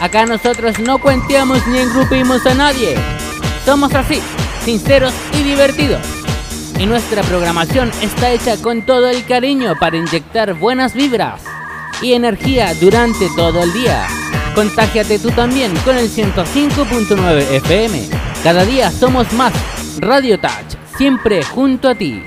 [0.00, 2.96] Acá nosotros no cuenteamos ni engrupimos a nadie.
[3.64, 4.20] Somos así,
[4.64, 6.02] sinceros y divertidos.
[6.78, 11.42] Y nuestra programación está hecha con todo el cariño para inyectar buenas vibras
[12.02, 14.06] y energía durante todo el día.
[14.54, 18.08] Contágiate tú también con el 105.9 FM.
[18.42, 19.52] Cada día somos más
[19.98, 22.22] Radio Touch, siempre junto a ti.